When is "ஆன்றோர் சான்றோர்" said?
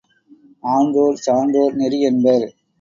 0.69-1.75